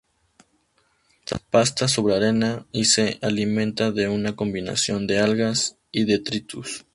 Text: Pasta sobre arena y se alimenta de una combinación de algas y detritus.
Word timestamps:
Pasta 1.51 1.87
sobre 1.87 2.15
arena 2.15 2.65
y 2.71 2.85
se 2.85 3.19
alimenta 3.21 3.91
de 3.91 4.07
una 4.09 4.35
combinación 4.35 5.05
de 5.05 5.19
algas 5.19 5.77
y 5.91 6.05
detritus. 6.05 6.87